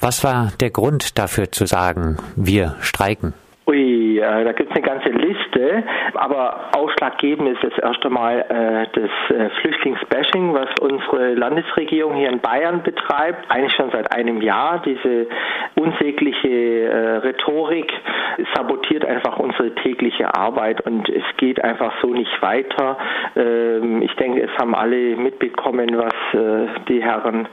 Was 0.00 0.24
war 0.24 0.52
der 0.58 0.70
Grund 0.70 1.18
dafür 1.18 1.52
zu 1.52 1.66
sagen, 1.66 2.16
wir 2.34 2.76
streiken? 2.80 3.34
Ui, 3.64 4.18
äh, 4.18 4.44
da 4.44 4.52
gibt 4.52 4.70
es 4.70 4.76
eine 4.76 4.84
ganze 4.84 5.10
Liste, 5.10 5.84
aber 6.14 6.70
ausschlaggebend 6.76 7.48
ist 7.50 7.62
das 7.62 7.78
erste 7.78 8.10
Mal 8.10 8.40
äh, 8.48 8.98
das 8.98 9.36
äh, 9.36 9.50
Flüchtlingsbashing, 9.60 10.52
was 10.52 10.68
unsere 10.80 11.34
Landesregierung 11.34 12.14
hier 12.14 12.30
in 12.30 12.40
Bayern 12.40 12.82
betreibt, 12.82 13.48
eigentlich 13.50 13.72
schon 13.74 13.92
seit 13.92 14.12
einem 14.12 14.42
Jahr. 14.42 14.82
Diese 14.84 15.28
unsägliche 15.76 16.48
äh, 16.48 17.16
Rhetorik 17.18 17.92
sabotiert 18.54 19.04
einfach 19.04 19.38
unsere 19.38 19.72
tägliche 19.76 20.34
Arbeit 20.34 20.80
und 20.80 21.08
es 21.08 21.24
geht 21.36 21.62
einfach 21.62 21.92
so 22.02 22.08
nicht 22.08 22.42
weiter. 22.42 22.98
Ähm, 23.36 24.02
ich 24.02 24.14
denke, 24.16 24.42
es 24.42 24.50
haben 24.58 24.74
alle 24.74 25.14
mitbekommen, 25.14 25.96
was 25.96 26.14
äh, 26.34 26.66
die 26.88 27.00
Herren 27.00 27.46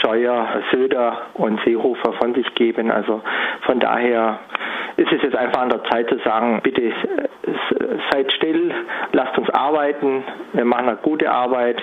Scheuer, 0.00 0.62
Söder 0.72 1.18
und 1.34 1.60
Seehofer 1.64 2.14
von 2.14 2.34
sich 2.34 2.54
geben. 2.54 2.90
Also 2.90 3.20
von 3.66 3.78
daher 3.78 4.38
ist 5.00 5.12
es 5.12 5.22
jetzt 5.22 5.36
einfach 5.36 5.62
an 5.62 5.70
der 5.70 5.82
Zeit 5.84 6.10
zu 6.10 6.18
sagen, 6.18 6.60
bitte 6.62 6.82
äh, 6.82 6.92
seid 8.12 8.30
still, 8.32 8.70
lasst 9.12 9.36
uns 9.38 9.48
arbeiten, 9.48 10.22
wir 10.52 10.66
machen 10.66 10.88
eine 10.88 10.98
gute 10.98 11.30
Arbeit, 11.30 11.82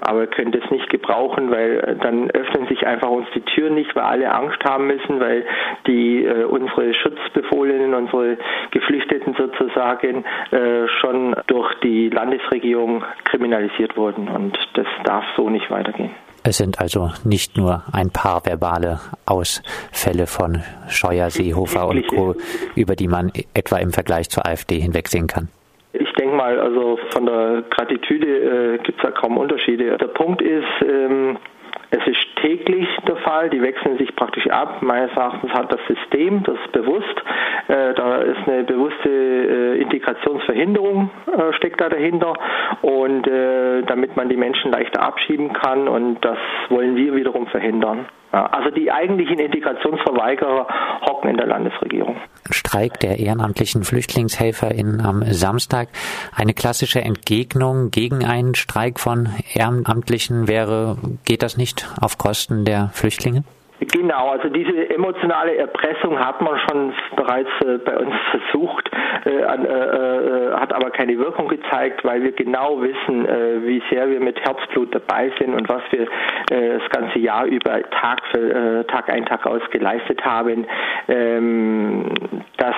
aber 0.00 0.20
wir 0.20 0.26
können 0.28 0.50
das 0.50 0.70
nicht 0.70 0.88
gebrauchen, 0.88 1.50
weil 1.50 1.98
dann 2.00 2.30
öffnen 2.30 2.66
sich 2.68 2.86
einfach 2.86 3.10
uns 3.10 3.26
die 3.34 3.42
Türen 3.42 3.74
nicht, 3.74 3.94
weil 3.94 4.04
alle 4.04 4.32
Angst 4.32 4.64
haben 4.64 4.86
müssen, 4.86 5.20
weil 5.20 5.44
die 5.86 6.24
äh, 6.24 6.44
unsere 6.44 6.94
Schutzbefohlenen, 6.94 7.92
unsere 7.92 8.38
Geflüchteten 8.70 9.34
sozusagen 9.34 10.24
äh, 10.50 10.88
schon 11.00 11.36
durch 11.46 11.74
die 11.80 12.08
Landesregierung 12.08 13.04
kriminalisiert 13.24 13.94
wurden 13.98 14.28
und 14.28 14.58
das 14.72 14.86
darf 15.04 15.24
so 15.36 15.50
nicht 15.50 15.70
weitergehen. 15.70 16.12
Es 16.46 16.58
sind 16.58 16.78
also 16.78 17.10
nicht 17.24 17.56
nur 17.56 17.82
ein 17.90 18.10
paar 18.10 18.44
verbale 18.44 19.00
Ausfälle 19.24 20.26
von 20.26 20.62
Scheuer, 20.88 21.30
Seehofer 21.30 21.88
und 21.88 22.06
Co., 22.06 22.36
über 22.74 22.96
die 22.96 23.08
man 23.08 23.32
etwa 23.54 23.78
im 23.78 23.92
Vergleich 23.92 24.28
zur 24.28 24.44
AfD 24.44 24.78
hinwegsehen 24.78 25.26
kann. 25.26 25.48
Ich 25.94 26.12
denke 26.12 26.36
mal, 26.36 26.60
also 26.60 26.98
von 27.10 27.24
der 27.24 27.64
Gratitüde 27.70 28.74
äh, 28.74 28.78
gibt 28.78 28.98
es 28.98 29.02
da 29.02 29.10
kaum 29.10 29.38
Unterschiede. 29.38 29.96
Der 29.96 30.08
Punkt 30.08 30.42
ist, 30.42 30.66
ähm, 30.82 31.38
es 31.94 32.06
ist 32.08 32.36
täglich 32.42 32.88
der 33.06 33.16
Fall, 33.16 33.50
die 33.50 33.62
wechseln 33.62 33.96
sich 33.98 34.14
praktisch 34.16 34.48
ab. 34.48 34.82
Meines 34.82 35.12
Erachtens 35.12 35.52
hat 35.52 35.72
das 35.72 35.80
System, 35.86 36.42
das 36.42 36.56
ist 36.56 36.72
bewusst, 36.72 37.22
äh, 37.68 37.94
da 37.94 38.18
ist 38.18 38.48
eine 38.48 38.64
bewusste 38.64 39.08
äh, 39.08 39.80
Integrationsverhinderung 39.80 41.10
äh, 41.26 41.52
steckt 41.54 41.80
da 41.80 41.88
dahinter 41.88 42.34
und 42.82 43.26
äh, 43.28 43.82
damit 43.82 44.16
man 44.16 44.28
die 44.28 44.36
Menschen 44.36 44.72
leichter 44.72 45.02
abschieben 45.02 45.52
kann 45.52 45.86
und 45.86 46.20
das 46.24 46.38
wollen 46.68 46.96
wir 46.96 47.14
wiederum 47.14 47.46
verhindern. 47.46 48.06
Also 48.34 48.70
die 48.70 48.90
eigentlichen 48.90 49.38
Integrationsverweigerer 49.38 50.66
hocken 51.06 51.30
in 51.30 51.36
der 51.36 51.46
Landesregierung. 51.46 52.16
Streik 52.50 52.98
der 53.00 53.18
ehrenamtlichen 53.18 53.84
FlüchtlingshelferInnen 53.84 55.00
am 55.00 55.22
Samstag. 55.26 55.88
Eine 56.34 56.52
klassische 56.52 57.00
Entgegnung 57.00 57.90
gegen 57.90 58.24
einen 58.24 58.54
Streik 58.54 58.98
von 58.98 59.28
Ehrenamtlichen 59.54 60.48
wäre, 60.48 60.96
geht 61.24 61.42
das 61.42 61.56
nicht 61.56 61.88
auf 62.00 62.18
Kosten 62.18 62.64
der 62.64 62.90
Flüchtlinge? 62.92 63.44
Genau, 63.92 64.30
also 64.30 64.48
diese 64.48 64.90
emotionale 64.90 65.56
Erpressung 65.56 66.18
hat 66.18 66.40
man 66.40 66.58
schon 66.60 66.92
bereits 67.16 67.50
äh, 67.64 67.78
bei 67.78 67.96
uns 67.96 68.14
versucht, 68.30 68.90
äh, 69.24 69.30
äh, 69.30 69.42
äh, 69.42 70.52
hat 70.54 70.72
aber 70.72 70.90
keine 70.90 71.18
Wirkung 71.18 71.48
gezeigt, 71.48 72.04
weil 72.04 72.22
wir 72.22 72.32
genau 72.32 72.80
wissen, 72.80 73.26
äh, 73.26 73.66
wie 73.66 73.82
sehr 73.90 74.08
wir 74.08 74.20
mit 74.20 74.40
Herzblut 74.40 74.94
dabei 74.94 75.32
sind 75.38 75.54
und 75.54 75.68
was 75.68 75.82
wir 75.90 76.02
äh, 76.50 76.78
das 76.78 76.88
ganze 76.90 77.18
Jahr 77.18 77.46
über 77.46 77.82
Tag 77.90 78.22
für 78.32 78.86
Tag 78.86 79.10
ein 79.10 79.24
Tag 79.26 79.46
aus 79.46 79.62
geleistet 79.70 80.24
haben. 80.24 80.66
Ähm, 81.08 82.10
das 82.56 82.76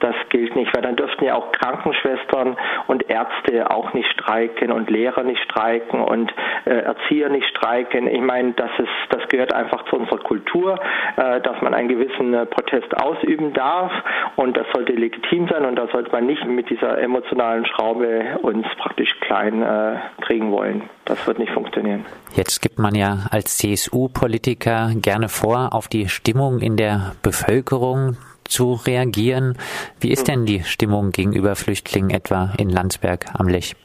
das 0.00 0.14
gilt 0.28 0.54
nicht, 0.56 0.74
weil 0.74 0.82
dann 0.82 0.96
dürften 0.96 1.24
ja 1.24 1.34
auch 1.34 1.52
Krankenschwestern 1.52 2.56
und 2.86 3.08
Ärzte 3.08 3.70
auch 3.70 3.92
nicht 3.92 4.10
streiken 4.12 4.72
und 4.72 4.90
Lehrer 4.90 5.22
nicht 5.22 5.42
streiken 5.44 6.00
und 6.00 6.32
äh, 6.64 6.70
Erzieher 6.70 7.28
nicht 7.28 7.46
streiken. 7.48 8.06
Ich 8.06 8.20
meine, 8.20 8.52
das 8.52 8.70
ist, 8.78 8.88
das 9.10 9.28
gehört 9.28 9.52
einfach 9.52 9.84
zu 9.86 9.96
unserer 9.96 10.18
Kultur, 10.18 10.78
äh, 11.16 11.40
dass 11.40 11.60
man 11.62 11.74
einen 11.74 11.88
gewissen 11.88 12.34
äh, 12.34 12.46
Protest 12.46 12.96
ausüben 12.96 13.52
darf 13.52 13.92
und 14.36 14.56
das 14.56 14.66
sollte 14.74 14.92
legitim 14.92 15.48
sein 15.48 15.64
und 15.64 15.76
da 15.76 15.88
sollte 15.88 16.10
man 16.12 16.26
nicht 16.26 16.44
mit 16.46 16.70
dieser 16.70 16.98
emotionalen 16.98 17.66
Schraube 17.66 18.38
uns 18.42 18.66
praktisch 18.78 19.18
klein 19.20 19.62
äh, 19.62 19.96
kriegen 20.20 20.52
wollen. 20.52 20.82
Das 21.04 21.26
wird 21.26 21.38
nicht 21.38 21.52
funktionieren. 21.52 22.04
Jetzt 22.34 22.60
gibt 22.60 22.78
man 22.78 22.94
ja 22.94 23.26
als 23.30 23.56
CSU-Politiker 23.58 24.90
gerne 24.96 25.28
vor, 25.28 25.70
auf 25.72 25.88
die 25.88 26.08
Stimmung 26.08 26.60
in 26.60 26.76
der 26.76 27.12
Bevölkerung 27.22 28.16
zu 28.48 28.74
reagieren. 28.74 29.56
Wie 30.00 30.10
ist 30.10 30.28
denn 30.28 30.46
die 30.46 30.62
Stimmung 30.64 31.12
gegenüber 31.12 31.56
Flüchtlingen 31.56 32.10
etwa 32.10 32.52
in 32.58 32.70
Landsberg 32.70 33.26
am 33.34 33.48
Lech? 33.48 33.76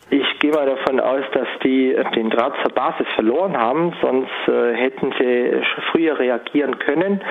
Mal 0.54 0.66
davon 0.66 1.00
aus, 1.00 1.24
dass 1.34 1.48
die 1.64 1.96
den 2.16 2.30
Draht 2.30 2.54
zur 2.64 2.74
Basis 2.74 3.08
verloren 3.16 3.58
haben, 3.58 3.94
sonst 4.02 4.30
äh, 4.48 4.74
hätten 4.74 5.14
sie 5.20 5.62
früher 5.92 6.18
reagieren 6.18 6.78
können. 6.80 7.22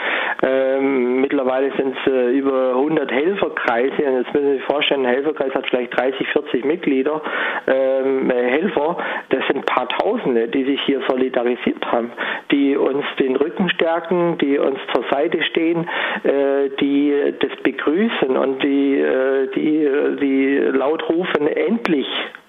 Ähm, 0.43 1.21
mittlerweile 1.21 1.73
sind 1.77 1.97
es 1.97 2.13
äh, 2.13 2.31
über 2.31 2.71
100 2.71 3.11
Helferkreise 3.11 4.03
und 4.03 4.17
jetzt 4.19 4.35
müssen 4.35 4.47
Sie 4.49 4.57
sich 4.57 4.65
vorstellen, 4.65 5.07
ein 5.07 5.13
Helferkreis 5.13 5.55
hat 5.55 5.67
vielleicht 5.69 5.97
30, 5.97 6.27
40 6.29 6.65
Mitglieder, 6.65 7.23
ähm, 7.67 8.31
äh, 8.31 8.51
Helfer, 8.51 8.97
das 9.31 9.47
sind 9.47 9.59
ein 9.59 9.65
paar 9.65 9.89
Tausende, 9.89 10.49
die 10.49 10.65
sich 10.65 10.81
hier 10.83 11.01
solidarisiert 11.09 11.85
haben, 11.87 12.13
die 12.51 12.77
uns 12.77 13.05
den 13.19 13.37
Rücken 13.37 13.71
stärken, 13.71 14.39
die 14.39 14.59
uns 14.59 14.79
zur 14.93 15.05
Seite 15.11 15.43
stehen, 15.45 15.89
äh, 16.25 16.71
die 16.81 17.35
das 17.39 17.57
begrüßen 17.63 18.37
und 18.37 18.63
die, 18.63 18.99
äh, 18.99 19.49
die, 19.55 20.17
die 20.21 20.57
laut 20.77 21.09
rufen, 21.09 21.47
endlich 21.47 22.07
äh, 22.07 22.42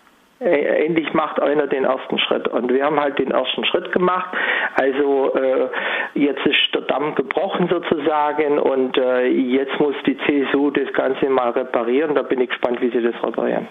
endlich 0.44 1.14
macht 1.14 1.42
einer 1.42 1.68
den 1.68 1.86
ersten 1.86 2.20
Schritt. 2.20 2.48
Und 2.48 2.72
wir 2.72 2.86
haben 2.86 3.00
halt 3.00 3.20
den 3.20 3.32
ersten 3.32 3.66
Schritt 3.66 3.92
gemacht. 3.92 4.30
Also 4.76 5.34
äh, 5.36 5.70
jetzt 6.16 6.46
ist 6.46 6.74
der 6.74 6.82
Damm 6.82 7.16
gebrochen 7.16 7.68
sozusagen 7.70 8.60
und 8.60 8.98
äh, 8.98 9.28
jetzt 9.28 9.80
muss 9.80 9.96
die 10.06 10.18
CSU 10.18 10.72
das 10.72 10.92
Ganze 10.94 11.30
mal 11.30 11.52
reparieren. 11.52 12.16
Da 12.16 12.24
bin 12.24 12.42
ich 12.42 12.50
gespannt, 12.50 12.82
wie 12.82 12.90
sie 12.90 13.02
das 13.02 13.16
reparieren. 13.24 13.68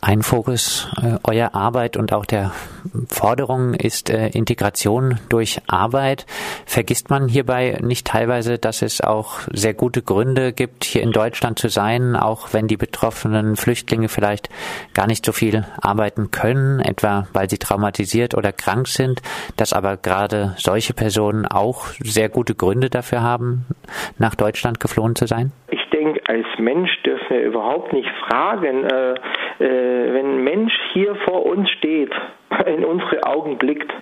Ein 0.00 0.22
Fokus 0.22 0.88
äh, 1.02 1.18
eurer 1.28 1.56
Arbeit 1.56 1.96
und 1.96 2.12
auch 2.12 2.24
der 2.24 2.52
Forderung 3.08 3.74
ist 3.74 4.10
äh, 4.10 4.28
Integration 4.28 5.18
durch 5.28 5.60
Arbeit. 5.66 6.24
Vergisst 6.66 7.10
man 7.10 7.26
hierbei 7.26 7.78
nicht 7.82 8.06
teilweise, 8.06 8.58
dass 8.58 8.82
es 8.82 9.00
auch 9.00 9.40
sehr 9.52 9.74
gute 9.74 10.02
Gründe 10.02 10.52
gibt, 10.52 10.84
hier 10.84 11.02
in 11.02 11.10
Deutschland 11.10 11.58
zu 11.58 11.68
sein, 11.68 12.14
auch 12.14 12.52
wenn 12.52 12.68
die 12.68 12.76
betroffenen 12.76 13.56
Flüchtlinge 13.56 14.08
vielleicht 14.08 14.48
gar 14.94 15.08
nicht 15.08 15.26
so 15.26 15.32
viel 15.32 15.66
arbeiten 15.82 16.30
können, 16.30 16.78
etwa 16.78 17.26
weil 17.32 17.50
sie 17.50 17.58
traumatisiert 17.58 18.36
oder 18.36 18.52
krank 18.52 18.86
sind, 18.86 19.20
dass 19.56 19.72
aber 19.72 19.96
gerade 19.96 20.54
solche 20.58 20.94
Personen 20.94 21.44
auch 21.44 21.86
sehr 22.04 22.28
gute 22.28 22.54
Gründe 22.54 22.88
dafür 22.88 23.22
haben, 23.22 23.66
nach 24.16 24.36
Deutschland 24.36 24.78
geflohen 24.78 25.16
zu 25.16 25.26
sein? 25.26 25.50
Ich 25.70 25.84
denke, 25.90 26.20
als 26.28 26.46
Mensch 26.58 26.90
dürfen 27.02 27.26
wir 27.30 27.42
überhaupt 27.42 27.92
nicht 27.92 28.08
fragen, 28.28 28.84
äh, 28.84 29.14
wenn 29.58 30.26
ein 30.26 30.44
Mensch 30.44 30.74
hier 30.92 31.14
vor 31.16 31.46
uns 31.46 31.68
steht, 31.70 32.12
in 32.66 32.84
unsere 32.84 33.24
Augen 33.24 33.58
blickt, 33.58 33.92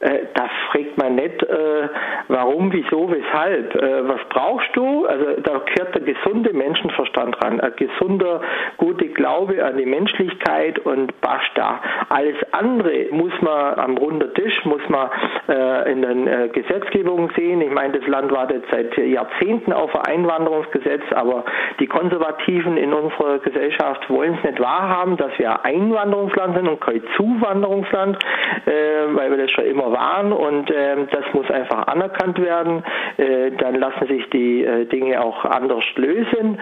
äh, 0.00 0.26
da 0.34 0.48
fragt 0.70 0.98
man 0.98 1.14
nicht, 1.14 1.42
äh, 1.42 1.88
warum, 2.28 2.72
wieso, 2.72 3.10
weshalb. 3.10 3.74
Äh, 3.74 4.08
was 4.08 4.20
brauchst 4.28 4.74
du? 4.74 5.06
Also 5.06 5.40
da 5.42 5.62
gehört 5.74 5.94
der 5.94 6.02
gesunde 6.02 6.52
Menschenverstand 6.52 7.42
ran, 7.42 7.60
ein 7.60 7.72
gesunder, 7.76 8.40
guter 8.76 9.06
Glaube 9.06 9.64
an 9.64 9.76
die 9.76 9.86
Menschlichkeit 9.86 10.78
und 10.80 11.18
basta. 11.20 11.80
Alles 12.08 12.36
andere 12.52 13.06
muss 13.10 13.32
man 13.40 13.78
am 13.78 13.96
runden 13.96 14.32
Tisch, 14.34 14.64
muss 14.64 14.86
man 14.88 15.10
äh, 15.48 15.92
in 15.92 16.02
den 16.02 16.26
äh, 16.26 16.48
Gesetzgebungen 16.48 17.30
sehen. 17.36 17.60
Ich 17.60 17.70
meine, 17.70 17.98
das 17.98 18.06
Land 18.06 18.32
wartet 18.32 18.64
seit 18.70 18.96
Jahrzehnten 18.98 19.72
auf 19.72 19.94
ein 19.96 20.16
Einwanderungsgesetz, 20.16 21.02
aber 21.12 21.44
die 21.80 21.86
Konservativen 21.86 22.76
in 22.76 22.92
unserer 22.92 23.38
Gesellschaft 23.38 24.08
wollen 24.10 24.34
es 24.34 24.50
nicht 24.50 24.60
wahrhaben, 24.60 25.16
dass 25.16 25.38
wir 25.38 25.64
ein 25.64 25.76
Einwanderungsland 25.76 26.56
sind 26.56 26.68
und 26.68 26.80
kein 26.80 27.02
Zuwanderungsland, 27.16 28.18
äh, 28.66 28.70
weil 29.14 29.30
wir 29.30 29.38
das 29.38 29.50
schon 29.50 29.64
immer 29.64 29.85
waren 29.92 30.32
und 30.32 30.70
äh, 30.70 30.96
das 31.10 31.24
muss 31.32 31.50
einfach 31.50 31.86
anerkannt 31.86 32.40
werden. 32.40 32.82
Äh, 33.16 33.52
dann 33.52 33.76
lassen 33.76 34.06
sich 34.06 34.28
die 34.30 34.64
äh, 34.64 34.86
Dinge 34.86 35.20
auch 35.20 35.44
anders 35.44 35.84
lösen. 35.96 36.58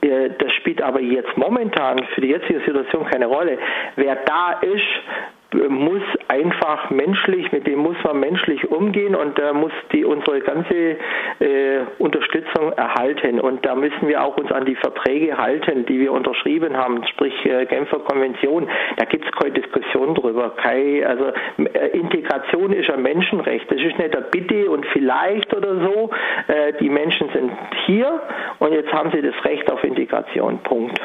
Äh, 0.00 0.30
das 0.38 0.52
spielt 0.54 0.82
aber 0.82 1.00
jetzt 1.00 1.36
momentan 1.36 2.04
für 2.14 2.20
die 2.20 2.28
jetzige 2.28 2.60
Situation 2.60 3.06
keine 3.06 3.26
Rolle. 3.26 3.58
Wer 3.96 4.16
da 4.16 4.52
ist, 4.60 5.37
muss 5.54 6.02
einfach 6.28 6.90
menschlich, 6.90 7.50
mit 7.52 7.66
dem 7.66 7.78
muss 7.78 7.96
man 8.04 8.20
menschlich 8.20 8.70
umgehen 8.70 9.14
und 9.14 9.38
da 9.38 9.54
muss 9.54 9.72
die 9.92 10.04
unsere 10.04 10.40
ganze 10.40 10.96
äh, 11.40 11.80
Unterstützung 11.98 12.72
erhalten 12.72 13.40
und 13.40 13.64
da 13.64 13.74
müssen 13.74 14.08
wir 14.08 14.22
auch 14.22 14.36
uns 14.36 14.52
an 14.52 14.66
die 14.66 14.74
Verträge 14.74 15.38
halten, 15.38 15.86
die 15.86 16.00
wir 16.00 16.12
unterschrieben 16.12 16.76
haben, 16.76 17.02
sprich 17.06 17.34
äh, 17.46 17.64
Genfer 17.64 18.00
Konvention. 18.00 18.68
Da 18.96 19.06
gibt 19.06 19.24
es 19.24 19.32
keine 19.32 19.52
Diskussion 19.52 20.14
drüber. 20.14 20.52
Keine, 20.56 21.06
also 21.06 21.32
äh, 21.56 21.88
Integration 21.96 22.72
ist 22.72 22.90
ein 22.90 23.02
Menschenrecht. 23.02 23.70
Das 23.70 23.80
ist 23.80 23.98
nicht 23.98 24.16
ein 24.16 24.24
Bitte 24.30 24.70
und 24.70 24.84
vielleicht 24.86 25.54
oder 25.56 25.80
so. 25.80 26.10
Äh, 26.48 26.74
die 26.80 26.90
Menschen 26.90 27.30
sind 27.30 27.52
hier 27.86 28.20
und 28.58 28.72
jetzt 28.72 28.92
haben 28.92 29.10
sie 29.12 29.22
das 29.22 29.34
Recht 29.44 29.70
auf 29.72 29.82
Integration. 29.82 30.58
Punkt. 30.58 31.00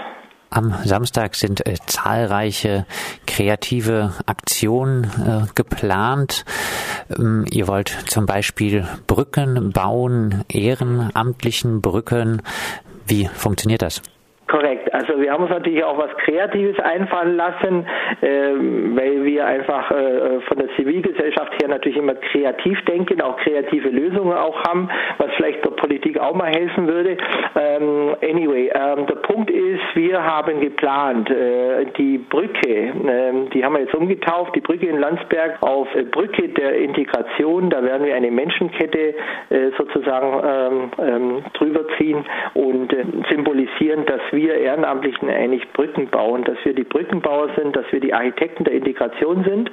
Am 0.53 0.75
Samstag 0.83 1.33
sind 1.33 1.65
äh, 1.65 1.73
zahlreiche 1.87 2.85
kreative 3.25 4.13
Aktionen 4.27 5.05
äh, 5.05 5.51
geplant. 5.55 6.45
Ähm, 7.17 7.45
ihr 7.49 7.67
wollt 7.67 7.89
zum 8.05 8.27
Beispiel 8.27 8.87
Brücken 9.07 9.71
bauen, 9.71 10.43
ehrenamtlichen 10.49 11.81
Brücken. 11.81 12.43
Wie 13.07 13.25
funktioniert 13.25 13.81
das? 13.81 14.03
Korrekt. 14.47 14.82
Also 14.93 15.19
wir 15.19 15.31
haben 15.31 15.43
uns 15.43 15.51
natürlich 15.51 15.83
auch 15.83 15.97
was 15.97 16.15
Kreatives 16.17 16.79
einfallen 16.79 17.35
lassen, 17.35 17.87
ähm, 18.21 18.95
weil 18.95 19.23
wir 19.25 19.45
einfach 19.45 19.89
äh, 19.89 20.39
von 20.41 20.57
der 20.57 20.67
Zivilgesellschaft 20.75 21.51
her 21.59 21.67
natürlich 21.67 21.97
immer 21.97 22.13
kreativ 22.13 22.79
denken, 22.85 23.19
auch 23.21 23.37
kreative 23.37 23.89
Lösungen 23.89 24.33
auch 24.33 24.63
haben, 24.65 24.89
was 25.17 25.31
vielleicht 25.35 25.65
der 25.65 25.71
Politik 25.71 26.19
auch 26.19 26.35
mal 26.35 26.51
helfen 26.51 26.87
würde. 26.87 27.17
Ähm, 27.55 28.15
anyway, 28.21 28.71
ähm, 28.73 29.07
der 29.07 29.15
Punkt 29.15 29.49
ist, 29.49 29.81
wir 29.95 30.23
haben 30.23 30.61
geplant, 30.61 31.27
äh, 31.31 31.85
die 31.97 32.19
Brücke, 32.19 32.93
ähm, 33.07 33.49
die 33.49 33.65
haben 33.65 33.73
wir 33.73 33.81
jetzt 33.81 33.95
umgetauft, 33.95 34.55
die 34.55 34.61
Brücke 34.61 34.85
in 34.85 34.99
Landsberg 34.99 35.57
auf 35.61 35.87
äh, 35.95 36.03
Brücke 36.03 36.49
der 36.49 36.77
Integration. 36.77 37.71
Da 37.71 37.83
werden 37.83 38.05
wir 38.05 38.13
eine 38.15 38.29
Menschenkette 38.29 39.15
äh, 39.49 39.71
sozusagen 39.75 40.43
ähm, 40.45 40.91
ähm, 40.99 41.43
drüber 41.53 41.81
ziehen 41.97 42.23
und 42.53 42.93
äh, 42.93 43.03
symbolisieren, 43.31 44.05
dass 44.05 44.21
wir 44.31 44.53
Ehrenamtlichen 44.83 45.29
eigentlich 45.29 45.71
Brücken 45.71 46.07
bauen, 46.07 46.43
dass 46.43 46.57
wir 46.63 46.73
die 46.73 46.83
Brückenbauer 46.83 47.49
sind, 47.57 47.75
dass 47.75 47.85
wir 47.91 48.01
die 48.01 48.13
Architekten 48.13 48.65
der 48.65 48.73
Integration 48.73 49.43
sind. 49.45 49.71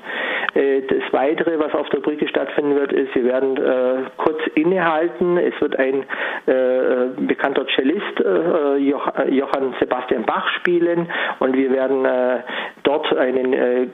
Äh, 0.55 0.83
das 0.83 1.13
Weitere, 1.13 1.59
was 1.59 1.75
auf 1.75 1.89
der 1.89 1.99
Brücke 1.99 2.29
stattfinden 2.29 2.77
wird, 2.77 2.93
ist, 2.93 3.15
wir 3.15 3.25
werden 3.25 3.57
äh, 3.57 4.09
kurz 4.19 4.39
innehalten. 4.55 5.37
Es 5.37 5.61
wird 5.61 5.77
ein 5.79 6.05
äh, 6.47 7.23
bekannter 7.27 7.67
Cellist, 7.75 8.01
Johann 8.79 9.75
Sebastian 9.81 10.25
Bach, 10.25 10.47
spielen 10.61 11.09
und 11.39 11.57
wir 11.57 11.73
werden 11.73 12.07
dort 12.83 13.17
einen 13.17 13.93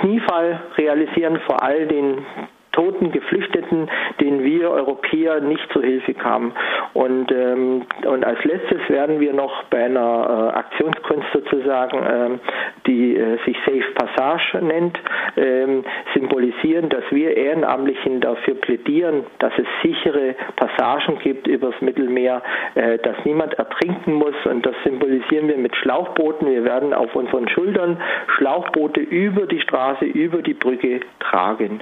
Kniefall 0.00 0.60
realisieren 0.76 1.38
vor 1.46 1.62
all 1.62 1.86
den 1.86 2.24
toten 2.74 3.12
Geflüchteten, 3.12 3.88
denen 4.20 4.44
wir 4.44 4.70
Europäer 4.70 5.40
nicht 5.40 5.66
zur 5.72 5.82
Hilfe 5.82 6.14
kamen. 6.14 6.52
Und, 6.92 7.30
ähm, 7.32 7.82
und 8.06 8.24
als 8.24 8.42
letztes 8.44 8.88
werden 8.88 9.20
wir 9.20 9.32
noch 9.32 9.64
bei 9.64 9.84
einer 9.84 10.52
äh, 10.52 10.58
Aktionskunst 10.58 11.26
sozusagen, 11.32 11.98
ähm, 12.08 12.40
die 12.86 13.16
äh, 13.16 13.38
sich 13.44 13.56
Safe 13.64 13.84
Passage 13.94 14.64
nennt, 14.64 14.98
ähm, 15.36 15.84
symbolisieren, 16.14 16.88
dass 16.88 17.04
wir 17.10 17.36
Ehrenamtlichen 17.36 18.20
dafür 18.20 18.54
plädieren, 18.54 19.24
dass 19.38 19.52
es 19.56 19.66
sichere 19.82 20.34
Passagen 20.56 21.18
gibt 21.20 21.46
übers 21.46 21.74
Mittelmeer, 21.80 22.42
äh, 22.74 22.98
dass 22.98 23.16
niemand 23.24 23.54
ertrinken 23.54 24.14
muss. 24.14 24.34
Und 24.44 24.66
das 24.66 24.74
symbolisieren 24.84 25.48
wir 25.48 25.58
mit 25.58 25.74
Schlauchbooten. 25.76 26.48
Wir 26.48 26.64
werden 26.64 26.92
auf 26.92 27.14
unseren 27.14 27.48
Schultern 27.48 28.00
Schlauchboote 28.36 29.00
über 29.00 29.46
die 29.46 29.60
Straße, 29.60 30.04
über 30.04 30.42
die 30.42 30.54
Brücke 30.54 31.00
tragen. 31.20 31.80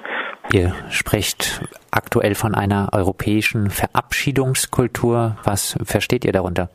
Ihr 0.52 0.72
spricht 0.90 1.60
aktuell 1.90 2.34
von 2.34 2.54
einer 2.54 2.90
europäischen 2.92 3.70
Verabschiedungskultur. 3.70 5.36
Was 5.44 5.76
versteht 5.84 6.24
ihr 6.24 6.32
darunter? 6.32 6.68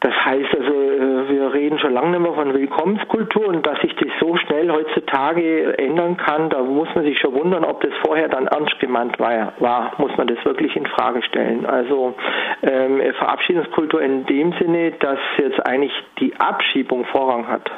Das 0.00 0.14
heißt 0.24 0.54
also, 0.54 0.72
äh, 0.72 1.28
wir 1.28 1.52
reden 1.72 1.78
schon 1.78 1.94
lange 1.94 2.10
nicht 2.10 2.20
mehr 2.20 2.34
von 2.34 2.52
Willkommenskultur 2.52 3.46
und 3.48 3.66
dass 3.66 3.80
sich 3.80 3.94
das 3.96 4.08
so 4.20 4.36
schnell 4.36 4.70
heutzutage 4.70 5.78
ändern 5.78 6.16
kann, 6.16 6.50
da 6.50 6.62
muss 6.62 6.88
man 6.94 7.04
sich 7.04 7.18
schon 7.18 7.34
wundern, 7.34 7.64
ob 7.64 7.80
das 7.80 7.92
vorher 8.04 8.28
dann 8.28 8.46
ernst 8.46 8.78
gemeint 8.78 9.18
war, 9.18 9.52
war 9.58 9.92
muss 9.98 10.14
man 10.16 10.26
das 10.26 10.44
wirklich 10.44 10.76
in 10.76 10.86
Frage 10.86 11.22
stellen. 11.22 11.64
Also 11.66 12.14
ähm, 12.62 13.00
Verabschiedungskultur 13.18 14.02
in 14.02 14.26
dem 14.26 14.52
Sinne, 14.60 14.92
dass 15.00 15.18
jetzt 15.38 15.64
eigentlich 15.66 15.92
die 16.20 16.34
Abschiebung 16.38 17.04
Vorrang 17.06 17.48
hat. 17.48 17.70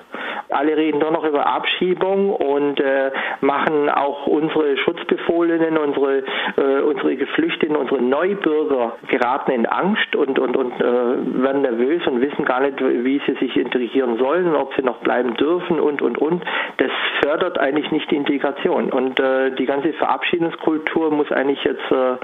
Alle 0.51 0.77
reden 0.77 1.01
doch 1.01 1.11
noch 1.11 1.25
über 1.25 1.47
Abschiebung 1.47 2.31
und 2.31 2.81
äh, 2.81 3.11
machen 3.41 3.89
auch 3.89 4.27
unsere 4.27 4.77
Schutzbefohlenen, 4.79 5.79
unsere, 5.79 6.19
äh, 6.57 6.81
unsere 6.83 7.17
Geflüchteten, 7.17 7.77
unsere 7.77 8.03
Neubürger 8.03 8.97
geraten 9.09 9.53
in 9.53 9.67
Angst 9.67 10.15
und, 10.17 10.39
und, 10.39 10.57
und 10.57 10.73
äh, 10.81 11.43
werden 11.43 11.63
nervös 11.63 12.07
und 12.07 12.21
wissen 12.21 12.45
gar 12.45 12.61
nicht, 12.61 12.79
wie 12.81 13.21
sie 13.27 13.35
sich 13.35 13.57
integrieren 13.57 13.84
sollen, 13.93 14.55
ob 14.55 14.75
sie 14.75 14.83
noch 14.83 14.99
bleiben 14.99 15.35
dürfen 15.35 15.81
und, 15.81 16.03
und, 16.03 16.19
und. 16.19 16.43
Das 16.79 16.91
fördert 17.23 17.59
eigentlich 17.59 17.91
nicht 17.91 18.11
die 18.11 18.17
Integration. 18.17 18.91
Und 18.91 19.19
äh, 19.21 19.55
die 19.55 19.67
ganze 19.67 19.93
Verabschiedungskultur 19.95 21.11
muss 21.11 21.31
eigentlich 21.31 21.63
jetzt 21.65 21.91
äh, 21.91 22.17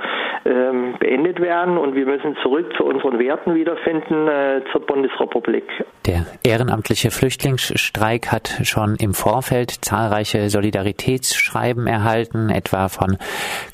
ähm, 0.50 0.94
beendet 0.98 1.40
werden 1.40 1.78
und 1.78 1.94
wir 1.94 2.06
müssen 2.06 2.36
zurück 2.42 2.72
zu 2.76 2.84
unseren 2.84 3.18
Werten 3.18 3.54
wiederfinden, 3.54 4.28
äh, 4.28 4.62
zur 4.72 4.86
Bundesrepublik. 4.86 5.64
Der 6.06 6.26
ehrenamtliche 6.42 7.10
Flüchtlingsstreik 7.10 8.32
hat 8.32 8.60
schon 8.64 8.96
im 8.96 9.14
Vorfeld 9.14 9.70
zahlreiche 9.70 10.48
Solidaritätsschreiben 10.48 11.86
erhalten, 11.86 12.50
etwa 12.50 12.88
von 12.88 13.18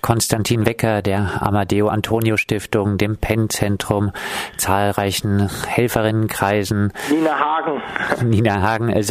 Konstantin 0.03 0.67
Wecker, 0.67 1.03
der 1.03 1.41
Amadeo 1.41 1.88
Antonio 1.88 2.37
Stiftung, 2.37 2.99
dem 2.99 3.17
Penn-Zentrum, 3.19 4.12
zahlreichen 4.56 5.49
Helferinnenkreisen. 5.67 6.93
Nina 7.11 7.38
Hagen. 7.38 7.75
Nina 8.25 8.62
Hagen. 8.62 8.88
Äh, 8.88 9.02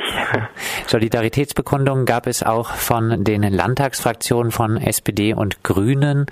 Solidaritäts 0.00 0.86
Solidaritätsbekundungen 0.86 2.06
gab 2.06 2.26
es 2.26 2.42
auch 2.42 2.70
von 2.70 3.24
den 3.24 3.42
Landtagsfraktionen 3.42 4.52
von 4.52 4.76
SPD 4.76 5.34
und 5.34 5.62
Grünen. 5.62 6.26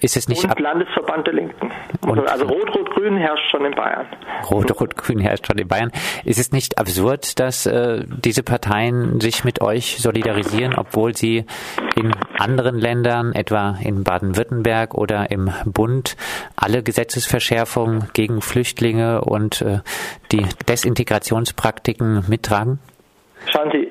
Ist 0.00 0.16
es 0.16 0.28
nicht 0.28 0.44
und 0.44 0.58
Landesverband 0.60 1.26
der 1.26 1.34
Linken. 1.34 1.70
Also, 2.06 2.22
also 2.22 2.44
Rot-Rot-Grün 2.46 3.16
herrscht 3.16 3.50
schon 3.50 3.64
in 3.64 3.74
Bayern. 3.74 4.06
Rot-Rot-Grün 4.50 5.20
herrscht 5.20 5.46
schon 5.46 5.58
in 5.58 5.68
Bayern. 5.68 5.90
Ist 6.24 6.38
es 6.38 6.52
nicht 6.52 6.78
absurd, 6.78 7.38
dass 7.40 7.66
äh, 7.66 8.04
diese 8.06 8.42
Parteien 8.42 9.20
sich 9.20 9.44
mit 9.44 9.60
euch 9.60 9.98
solidarisieren, 9.98 10.74
obwohl 10.74 11.16
sie 11.16 11.44
in 11.96 12.12
anderen 12.38 12.78
Ländern, 12.78 13.32
etwa 13.32 13.76
in 13.82 14.04
Baden-Württemberg 14.04 14.94
oder 14.94 15.30
im 15.30 15.50
Bund, 15.64 16.16
alle 16.56 16.82
Gesetzesverschärfungen 16.82 18.08
gegen 18.12 18.40
Flüchtlinge 18.40 19.22
und 19.22 19.62
äh, 19.62 19.80
die 20.32 20.46
Desintegrationspraktiken 20.68 22.24
mittragen? 22.28 22.78
Schauen 23.46 23.70
Sie, 23.72 23.90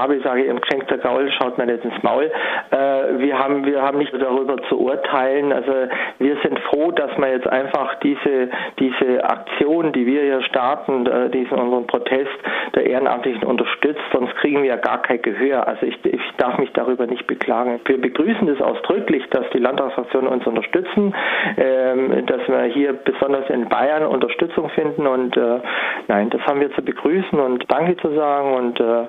Schwabe 0.00 0.20
sage 0.20 0.44
im 0.44 0.58
geschenkter 0.60 0.96
Gaul 0.96 1.30
schaut 1.32 1.58
man 1.58 1.66
nicht 1.66 1.84
ins 1.84 2.02
Maul. 2.02 2.30
Äh, 2.70 2.76
wir, 3.18 3.38
haben, 3.38 3.66
wir 3.66 3.82
haben 3.82 3.98
nicht 3.98 4.14
darüber 4.14 4.56
zu 4.68 4.80
urteilen. 4.80 5.52
Also 5.52 5.72
wir 6.18 6.36
sind 6.42 6.58
froh, 6.60 6.90
dass 6.90 7.16
man 7.18 7.30
jetzt 7.30 7.46
einfach 7.46 7.96
diese, 7.96 8.48
diese 8.78 9.22
Aktion, 9.24 9.92
die 9.92 10.06
wir 10.06 10.22
hier 10.22 10.42
starten, 10.42 11.06
äh, 11.06 11.28
diesen 11.28 11.58
unseren 11.58 11.86
Protest 11.86 12.30
der 12.74 12.86
Ehrenamtlichen 12.86 13.44
unterstützt, 13.44 14.00
sonst 14.12 14.34
kriegen 14.36 14.62
wir 14.62 14.70
ja 14.70 14.76
gar 14.76 15.02
kein 15.02 15.20
Gehör. 15.20 15.68
Also 15.68 15.84
ich, 15.84 15.98
ich 16.04 16.22
darf 16.38 16.56
mich 16.56 16.72
darüber 16.72 17.06
nicht 17.06 17.26
beklagen. 17.26 17.80
Wir 17.84 18.00
begrüßen 18.00 18.48
es 18.48 18.60
ausdrücklich, 18.62 19.28
dass 19.30 19.50
die 19.50 19.58
Landtagsfraktionen 19.58 20.28
uns 20.30 20.46
unterstützen, 20.46 21.14
ähm, 21.58 22.24
dass 22.24 22.48
wir 22.48 22.62
hier 22.72 22.94
besonders 22.94 23.50
in 23.50 23.68
Bayern 23.68 24.06
Unterstützung 24.06 24.70
finden 24.70 25.06
und 25.06 25.36
äh, 25.36 25.58
nein, 26.08 26.30
das 26.30 26.40
haben 26.46 26.60
wir 26.60 26.72
zu 26.72 26.82
begrüßen 26.82 27.38
und 27.38 27.70
Danke 27.70 27.96
zu 27.98 28.14
sagen 28.14 28.54
und 28.54 28.80
äh, 28.80 29.06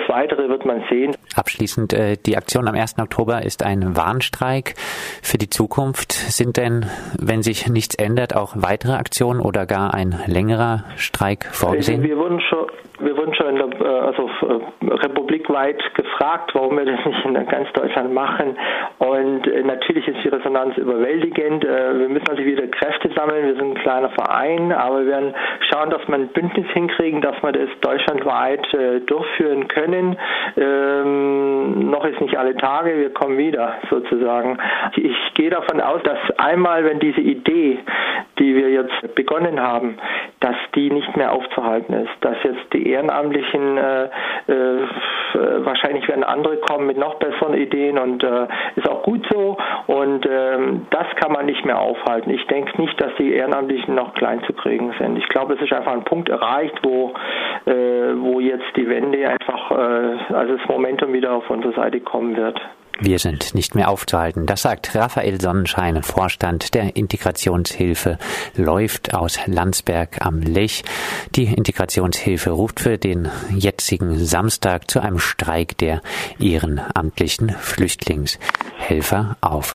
alles 0.00 0.08
weitere 0.08 0.48
wird 0.48 0.64
man 0.64 0.82
sehen. 0.90 1.16
Abschließend, 1.36 1.92
äh, 1.92 2.16
die 2.16 2.36
Aktion 2.36 2.68
am 2.68 2.74
1. 2.74 2.96
Oktober 3.00 3.42
ist 3.42 3.64
ein 3.64 3.96
Warnstreik 3.96 4.74
für 5.22 5.38
die 5.38 5.50
Zukunft. 5.50 6.12
Sind 6.12 6.56
denn, 6.56 6.86
wenn 7.18 7.42
sich 7.42 7.68
nichts 7.68 7.94
ändert, 7.94 8.36
auch 8.36 8.52
weitere 8.56 8.92
Aktionen 8.92 9.40
oder 9.40 9.66
gar 9.66 9.94
ein 9.94 10.14
längerer 10.26 10.84
Streik 10.96 11.46
vorgesehen? 11.52 12.02
Wir 12.02 12.16
wurden 12.16 12.40
schon, 12.40 12.66
wir 13.00 13.16
wurden 13.16 13.34
schon 13.34 13.56
der, 13.56 13.80
äh, 13.80 14.00
also 14.00 14.28
äh, 14.28 14.94
republikweit 14.94 15.82
gefragt, 15.94 16.50
warum 16.54 16.76
wir 16.76 16.84
das 16.84 17.04
nicht 17.04 17.24
in 17.24 17.34
ganz 17.46 17.72
Deutschland 17.72 18.12
machen. 18.12 18.56
Und 18.98 19.46
natürlich 19.64 20.06
ist 20.08 20.18
die 20.24 20.28
Resonanz 20.28 20.76
überwältigend. 20.76 21.64
Wir 21.64 22.08
müssen 22.08 22.24
natürlich 22.28 22.58
wieder 22.58 22.66
Kräfte 22.68 23.10
sammeln. 23.16 23.46
Wir 23.46 23.54
sind 23.54 23.76
ein 23.76 23.82
kleiner 23.82 24.10
Verein, 24.10 24.72
aber 24.72 25.00
wir 25.00 25.06
werden 25.06 25.34
schauen, 25.70 25.90
dass 25.90 26.06
wir 26.06 26.14
ein 26.14 26.28
Bündnis 26.28 26.66
hinkriegen, 26.72 27.22
dass 27.22 27.42
wir 27.42 27.52
das 27.52 27.70
deutschlandweit 27.80 28.66
durchführen 29.06 29.68
können. 29.68 29.89
Ähm, 30.56 31.90
noch 31.90 32.04
ist 32.04 32.20
nicht 32.20 32.36
alle 32.36 32.56
Tage, 32.56 32.96
wir 32.96 33.12
kommen 33.12 33.38
wieder 33.38 33.74
sozusagen. 33.88 34.58
Ich 34.96 35.34
gehe 35.34 35.50
davon 35.50 35.80
aus, 35.80 36.02
dass 36.02 36.18
einmal, 36.38 36.84
wenn 36.84 36.98
diese 37.00 37.20
Idee, 37.20 37.78
die 38.38 38.54
wir 38.54 38.70
jetzt 38.70 39.14
begonnen 39.14 39.60
haben, 39.60 39.98
dass 40.40 40.56
die 40.74 40.90
nicht 40.90 41.16
mehr 41.16 41.32
aufzuhalten 41.32 41.92
ist, 41.94 42.10
dass 42.22 42.36
jetzt 42.42 42.72
die 42.72 42.88
Ehrenamtlichen 42.88 43.76
äh, 43.76 44.04
äh, 44.04 45.64
wahrscheinlich 45.64 46.08
werden 46.08 46.24
andere 46.24 46.56
kommen 46.56 46.86
mit 46.86 46.96
noch 46.96 47.16
besseren 47.16 47.54
Ideen 47.54 47.98
und 47.98 48.24
äh, 48.24 48.46
ist 48.76 48.88
auch 48.88 49.02
gut 49.02 49.26
so. 49.30 49.58
Und 49.86 50.26
ähm, 50.30 50.86
das 50.90 51.06
kann 51.16 51.32
man 51.32 51.46
nicht 51.46 51.64
mehr 51.64 51.78
aufhalten. 51.78 52.30
Ich 52.30 52.46
denke 52.46 52.80
nicht, 52.80 53.00
dass 53.00 53.14
die 53.18 53.34
Ehrenamtlichen 53.34 53.94
noch 53.94 54.14
klein 54.14 54.42
zu 54.44 54.52
kriegen 54.52 54.92
sind. 54.98 55.18
Ich 55.18 55.28
glaube, 55.28 55.54
es 55.54 55.60
ist 55.60 55.72
einfach 55.72 55.92
ein 55.92 56.04
Punkt 56.04 56.28
erreicht, 56.28 56.78
wo, 56.82 57.12
äh, 57.66 58.14
wo 58.16 58.40
jetzt 58.40 58.76
die 58.76 58.88
Wende 58.88 59.28
einfach, 59.28 59.70
äh, 59.70 59.74
also 59.80 60.56
das 60.56 60.68
Momentum 60.68 61.12
wieder 61.12 61.32
auf 61.32 61.48
unsere 61.50 61.74
Seite 61.74 62.00
kommen 62.00 62.36
wird. 62.36 62.60
Wir 63.02 63.18
sind 63.18 63.54
nicht 63.54 63.74
mehr 63.74 63.88
aufzuhalten. 63.88 64.44
Das 64.44 64.60
sagt 64.60 64.94
Raphael 64.94 65.40
Sonnenschein, 65.40 66.02
Vorstand 66.02 66.74
der 66.74 66.96
Integrationshilfe, 66.96 68.18
läuft 68.56 69.14
aus 69.14 69.38
Landsberg 69.46 70.18
am 70.20 70.42
Lech. 70.42 70.82
Die 71.34 71.44
Integrationshilfe 71.44 72.50
ruft 72.50 72.78
für 72.78 72.98
den 72.98 73.30
jetzigen 73.56 74.18
Samstag 74.18 74.90
zu 74.90 75.00
einem 75.00 75.18
Streik 75.18 75.78
der 75.78 76.02
ehrenamtlichen 76.38 77.48
Flüchtlingshelfer 77.48 79.36
auf. 79.40 79.68